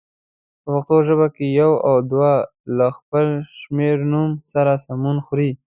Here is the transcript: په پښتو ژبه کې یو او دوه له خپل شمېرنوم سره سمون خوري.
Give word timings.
په 0.63 0.69
پښتو 0.75 0.95
ژبه 1.07 1.27
کې 1.35 1.45
یو 1.61 1.71
او 1.87 1.95
دوه 2.11 2.33
له 2.77 2.87
خپل 2.97 3.27
شمېرنوم 3.59 4.29
سره 4.51 4.71
سمون 4.85 5.17
خوري. 5.25 5.51